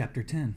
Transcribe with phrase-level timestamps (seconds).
[0.00, 0.54] Chapter 10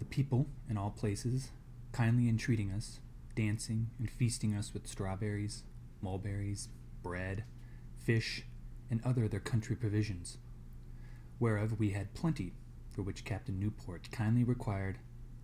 [0.00, 1.52] The people, in all places,
[1.92, 2.98] kindly entreating us,
[3.36, 5.62] dancing and feasting us with strawberries,
[6.02, 6.68] mulberries,
[7.00, 7.44] bread,
[7.96, 8.42] fish,
[8.90, 10.38] and other their country provisions,
[11.38, 12.54] whereof we had plenty,
[12.90, 14.98] for which Captain Newport kindly required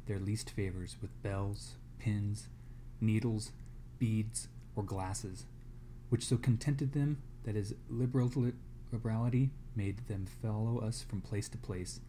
[0.06, 2.48] their least favors with bells, pins,
[3.00, 3.52] needles,
[4.00, 5.46] beads, or glasses,
[6.08, 12.00] which so contented them that his liberality made them follow us from place to place,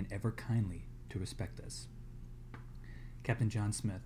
[0.00, 1.86] and ever kindly to respect us.
[3.22, 4.00] Captain John Smith,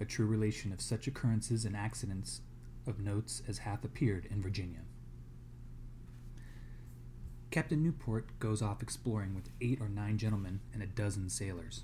[0.00, 2.42] a true relation of such occurrences and accidents
[2.86, 4.82] of notes as hath appeared in Virginia.
[7.50, 11.82] Captain Newport goes off exploring with eight or nine gentlemen and a dozen sailors.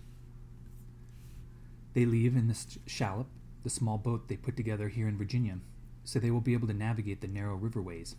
[1.95, 2.57] They leave in the
[2.87, 3.27] shallop,
[3.65, 5.59] the small boat they put together here in Virginia,
[6.05, 8.15] so they will be able to navigate the narrow riverways.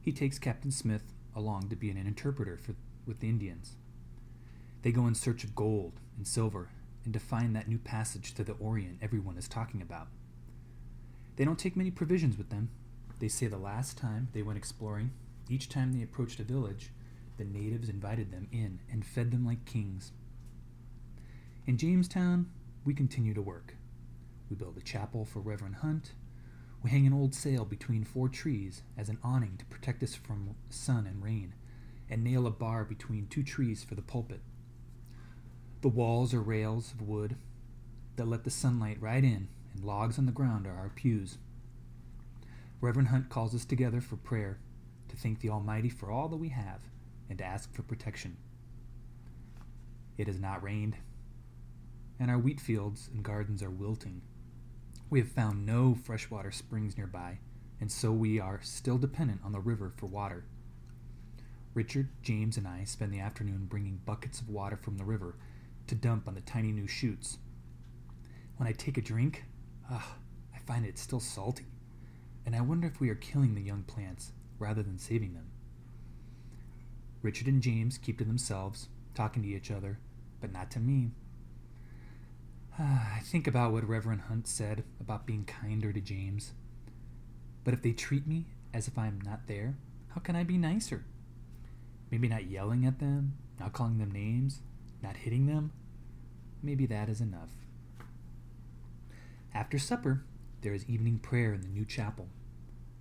[0.00, 2.74] He takes Captain Smith along to be an interpreter for,
[3.06, 3.76] with the Indians.
[4.86, 6.68] They go in search of gold and silver
[7.04, 10.06] and to find that new passage to the Orient everyone is talking about.
[11.34, 12.70] They don't take many provisions with them.
[13.18, 15.10] They say the last time they went exploring,
[15.50, 16.90] each time they approached a village,
[17.36, 20.12] the natives invited them in and fed them like kings.
[21.66, 22.46] In Jamestown,
[22.84, 23.74] we continue to work.
[24.48, 26.12] We build a chapel for Reverend Hunt.
[26.84, 30.54] We hang an old sail between four trees as an awning to protect us from
[30.70, 31.54] sun and rain,
[32.08, 34.42] and nail a bar between two trees for the pulpit.
[35.82, 37.36] The walls are rails of wood
[38.16, 41.36] that let the sunlight right in, and logs on the ground are our pews.
[42.80, 44.58] Reverend Hunt calls us together for prayer,
[45.08, 46.80] to thank the Almighty for all that we have,
[47.28, 48.38] and to ask for protection.
[50.16, 50.96] It has not rained,
[52.18, 54.22] and our wheat fields and gardens are wilting.
[55.10, 57.38] We have found no freshwater springs nearby,
[57.80, 60.44] and so we are still dependent on the river for water.
[61.74, 65.36] Richard, James, and I spend the afternoon bringing buckets of water from the river
[65.86, 67.38] to dump on the tiny new shoots.
[68.56, 69.44] When I take a drink,
[69.90, 70.16] ah,
[70.54, 71.66] I find it still salty,
[72.44, 75.50] and I wonder if we are killing the young plants rather than saving them.
[77.22, 79.98] Richard and James keep to themselves, talking to each other,
[80.40, 81.10] but not to me.
[82.78, 86.52] I think about what Reverend Hunt said about being kinder to James.
[87.64, 89.76] But if they treat me as if I am not there,
[90.08, 91.04] how can I be nicer?
[92.10, 94.60] Maybe not yelling at them, not calling them names,
[95.02, 95.72] not hitting them?
[96.62, 97.50] Maybe that is enough.
[99.54, 100.24] After supper,
[100.62, 102.28] there is evening prayer in the new chapel.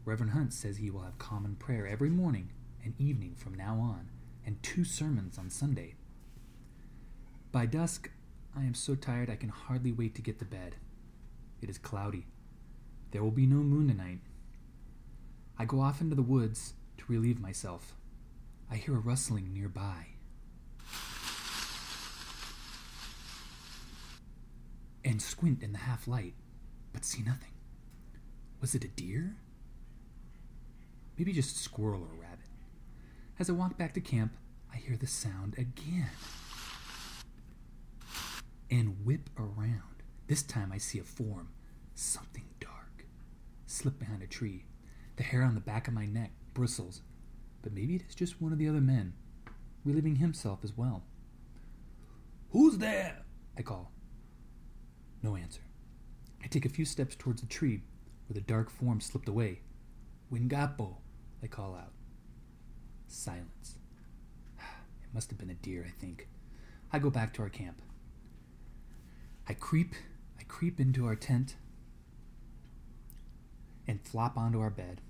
[0.06, 2.52] Reverend Hunt says he will have common prayer every morning
[2.84, 4.10] and evening from now on,
[4.46, 5.96] and two sermons on Sunday.
[7.52, 8.12] By dusk,
[8.56, 10.76] I am so tired I can hardly wait to get to bed.
[11.62, 12.28] It is cloudy.
[13.12, 14.20] There will be no moon tonight.
[15.58, 17.96] I go off into the woods to relieve myself.
[18.70, 20.15] I hear a rustling nearby.
[25.16, 26.34] And squint in the half light,
[26.92, 27.54] but see nothing.
[28.60, 29.38] Was it a deer?
[31.18, 32.50] Maybe just a squirrel or rabbit.
[33.40, 34.34] As I walk back to camp,
[34.74, 36.10] I hear the sound again.
[38.70, 40.04] And whip around.
[40.28, 41.48] This time I see a form,
[41.94, 43.06] something dark,
[43.68, 44.66] slip behind a tree.
[45.16, 47.04] The hair on the back of my neck bristles,
[47.62, 49.14] but maybe it is just one of the other men,
[49.86, 51.04] relieving himself as well.
[52.50, 53.24] Who's there?
[53.58, 53.95] I call.
[55.26, 55.62] No answer.
[56.44, 57.82] I take a few steps towards the tree
[58.28, 59.62] where the dark form slipped away.
[60.32, 60.98] Wingapo,
[61.42, 61.94] I call out.
[63.08, 63.78] Silence.
[64.60, 66.28] It must have been a deer, I think.
[66.94, 67.82] I go back to our camp.
[69.50, 69.96] I creep,
[70.40, 71.56] I creep into our tent
[73.88, 75.02] and flop onto our bed.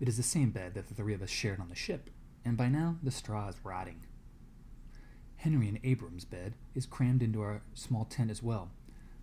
[0.00, 2.08] It is the same bed that the three of us shared on the ship,
[2.42, 4.00] and by now the straw is rotting.
[5.36, 8.70] Henry and Abram's bed is crammed into our small tent as well,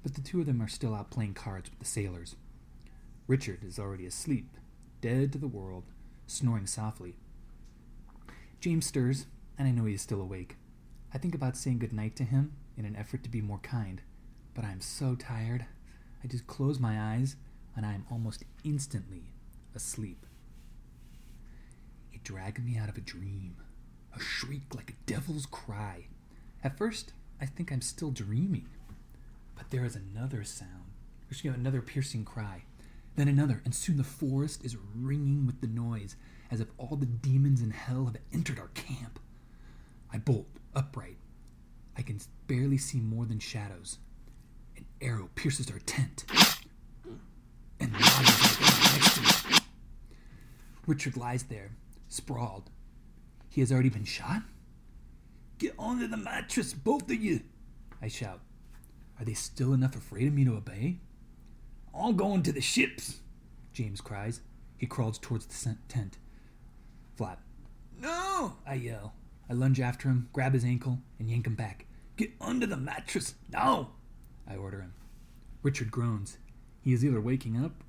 [0.06, 2.36] but the two of them are still out playing cards with the sailors.
[3.26, 4.56] Richard is already asleep,
[5.02, 5.84] dead to the world,
[6.28, 7.16] snoring softly.
[8.60, 9.26] James stirs,
[9.58, 10.58] and I know he is still awake.
[11.12, 14.04] I think about saying good night to him in an effort to be more kind,
[14.54, 15.66] but I am so tired.
[16.24, 17.36] I just close my eyes,
[17.76, 19.32] and I am almost instantly
[19.74, 20.24] asleep.
[22.14, 23.56] It dragged me out of a dream,
[24.16, 26.10] a shriek like a devil's cry.
[26.64, 28.68] At first, I think I'm still dreaming,
[29.56, 30.92] but there is another sound,
[31.30, 32.64] excuse me, another piercing cry,
[33.16, 36.16] then another, and soon the forest is ringing with the noise,
[36.52, 39.20] as if all the demons in hell have entered our camp.
[40.14, 41.18] I bolt upright.
[41.98, 44.00] I can barely see more than shadows.
[44.78, 46.26] An arrow pierces our tent
[47.80, 49.56] and lodges next to me.
[50.86, 51.72] Richard lies there,
[52.10, 52.70] sprawled.
[53.50, 54.42] He has already been shot?
[55.58, 57.42] Get under the mattress, both of you!
[58.02, 58.42] I shout.
[59.20, 61.00] Are they still enough afraid of me to obey?
[61.94, 63.22] All going to the ships,
[63.74, 64.42] James cries.
[64.78, 66.18] He crawls towards the tent.
[67.16, 67.42] Flap.
[68.00, 68.58] No!
[68.68, 69.14] I yell.
[69.50, 71.86] I lunge after him, grab his ankle, and yank him back.
[72.18, 73.92] Get under the mattress, now!
[74.48, 74.94] I order him.
[75.64, 76.38] Richard groans.
[76.82, 77.84] He is either waking up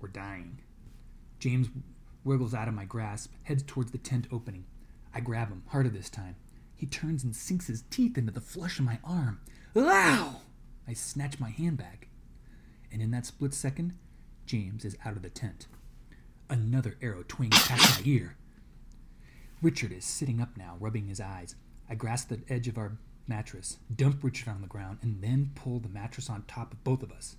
[0.00, 0.60] or dying.
[1.38, 1.68] James
[2.24, 4.64] wiggles out of my grasp, heads towards the tent opening.
[5.14, 6.36] I grab him, harder this time.
[6.74, 9.40] He turns and sinks his teeth into the flesh of my arm.
[9.76, 10.35] Ow!
[10.98, 12.08] Snatch my handbag.
[12.92, 13.94] And in that split second,
[14.46, 15.66] James is out of the tent.
[16.48, 18.36] Another arrow twings past my ear.
[19.60, 21.54] Richard is sitting up now, rubbing his eyes.
[21.88, 25.80] I grasp the edge of our mattress, dump Richard on the ground, and then pull
[25.80, 27.36] the mattress on top of both of us.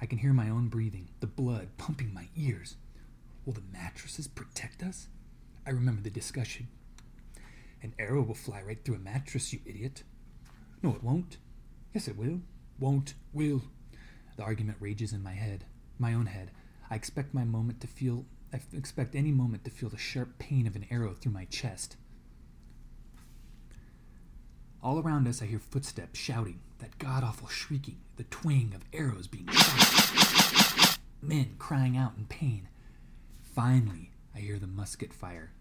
[0.00, 2.76] I can hear my own breathing, the blood pumping my ears.
[3.44, 5.08] Will the mattresses protect us?
[5.66, 6.68] I remember the discussion.
[7.82, 10.02] An arrow will fly right through a mattress, you idiot.
[10.82, 11.36] No, it won't.
[11.92, 12.40] Yes, it will.
[12.78, 13.62] Won't, will.
[14.36, 15.64] The argument rages in my head,
[15.98, 16.50] my own head.
[16.90, 20.66] I expect my moment to feel I expect any moment to feel the sharp pain
[20.66, 21.96] of an arrow through my chest.
[24.82, 29.26] All around us, I hear footsteps shouting, that god awful shrieking, the twang of arrows
[29.26, 30.98] being shot.
[31.20, 32.68] Men crying out in pain.
[33.42, 35.52] Finally, I hear the musket fire.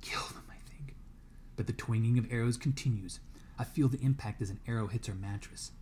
[0.00, 0.94] Kill them, I think.
[1.56, 3.20] But the twanging of arrows continues.
[3.58, 5.72] I feel the impact as an arrow hits our mattress.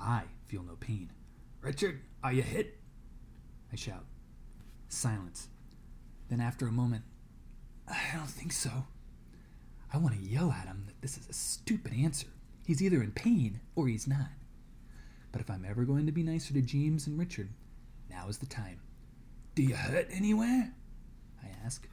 [0.00, 1.10] I feel no pain.
[1.60, 2.78] Richard, are you hit?
[3.72, 4.04] I shout.
[4.88, 5.48] Silence.
[6.28, 7.04] Then, after a moment,
[7.88, 8.70] I don't think so.
[9.92, 12.28] I want to yell at him that this is a stupid answer.
[12.66, 14.28] He's either in pain or he's not.
[15.32, 17.48] But if I'm ever going to be nicer to James and Richard,
[18.10, 18.80] now is the time.
[19.54, 20.72] Do you hurt anywhere?
[21.42, 21.88] I ask.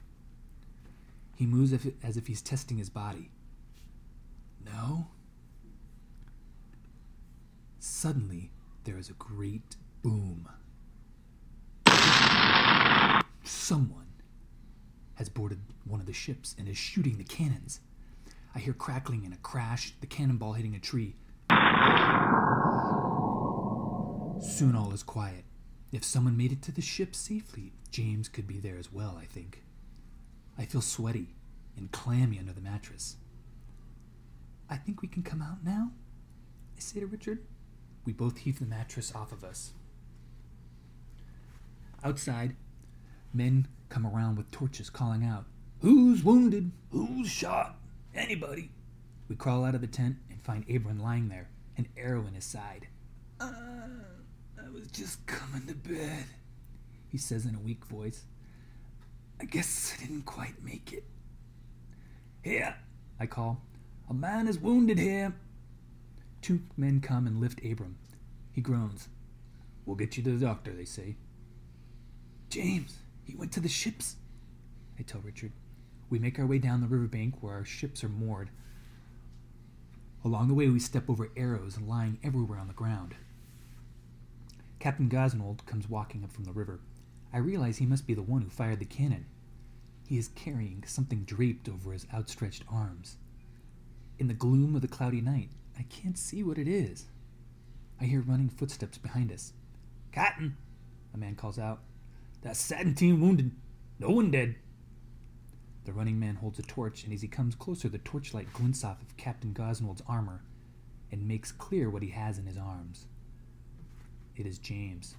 [1.34, 3.30] He moves as if he's testing his body.
[4.64, 5.08] No?
[7.98, 8.50] Suddenly,
[8.84, 10.46] there is a great boom.
[13.42, 14.12] Someone
[15.14, 17.80] has boarded one of the ships and is shooting the cannons.
[18.54, 21.16] I hear crackling and a crash, the cannonball hitting a tree.
[24.46, 25.46] Soon all is quiet.
[25.90, 29.24] If someone made it to the ship safely, James could be there as well, I
[29.24, 29.62] think.
[30.58, 31.34] I feel sweaty
[31.78, 33.16] and clammy under the mattress.
[34.68, 35.92] I think we can come out now,
[36.76, 37.38] I say to Richard.
[38.06, 39.72] We both heave the mattress off of us.
[42.04, 42.54] Outside,
[43.34, 45.44] men come around with torches calling out,
[45.80, 46.70] Who's wounded?
[46.90, 47.76] Who's shot?
[48.14, 48.70] Anybody?
[49.28, 52.44] We crawl out of the tent and find Abram lying there, an arrow in his
[52.44, 52.86] side.
[53.40, 53.50] Uh,
[54.56, 56.24] I was just coming to bed,
[57.08, 58.22] he says in a weak voice.
[59.40, 61.04] I guess I didn't quite make it.
[62.42, 62.76] Here,
[63.18, 63.60] I call.
[64.08, 65.34] A man is wounded here.
[66.46, 67.96] Two men come and lift Abram.
[68.52, 69.08] He groans.
[69.84, 71.16] We'll get you to the doctor, they say.
[72.50, 74.14] James, he went to the ships,
[74.96, 75.50] I tell Richard.
[76.08, 78.50] We make our way down the riverbank where our ships are moored.
[80.24, 83.16] Along the way, we step over arrows lying everywhere on the ground.
[84.78, 86.78] Captain Gosnold comes walking up from the river.
[87.32, 89.26] I realize he must be the one who fired the cannon.
[90.06, 93.16] He is carrying something draped over his outstretched arms.
[94.20, 97.06] In the gloom of the cloudy night, I can't see what it is.
[98.00, 99.52] I hear running footsteps behind us.
[100.12, 100.56] Captain,
[101.14, 101.80] a man calls out.
[102.42, 103.52] That's 17 wounded.
[103.98, 104.56] No one dead.
[105.84, 109.00] The running man holds a torch, and as he comes closer, the torchlight glints off
[109.00, 110.42] of Captain Gosnold's armor
[111.12, 113.06] and makes clear what he has in his arms.
[114.36, 115.14] It is James,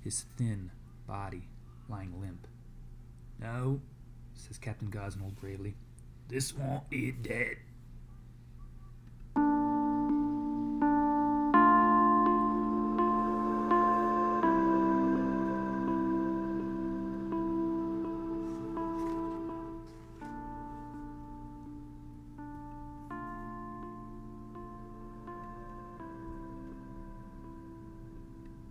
[0.00, 0.70] his thin
[1.06, 1.48] body
[1.88, 2.46] lying limp.
[3.40, 3.80] No,
[4.34, 5.74] says Captain Gosnold gravely.
[6.28, 7.56] This won't be dead.